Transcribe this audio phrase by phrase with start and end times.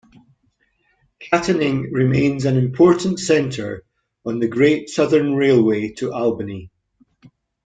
[1.19, 3.83] Katanning remains an important centre
[4.25, 6.71] on the Great Southern Railway to Albany.